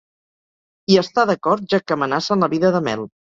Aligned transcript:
Hi 0.93 0.97
està 1.01 1.25
d'acord, 1.31 1.67
ja 1.75 1.81
que 1.85 1.99
amenacen 1.99 2.43
la 2.47 2.51
vida 2.57 2.73
de 2.79 2.83
Mel. 2.89 3.07